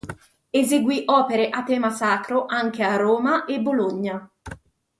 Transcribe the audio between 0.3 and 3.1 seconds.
Eseguì opere a tema sacro anche a